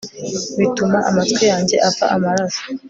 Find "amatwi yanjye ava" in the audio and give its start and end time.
1.09-2.05